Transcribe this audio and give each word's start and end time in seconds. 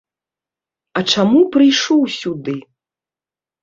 А 0.97 1.05
чаму 1.15 1.43
прыйшоў 1.59 2.01
сюды? 2.19 2.61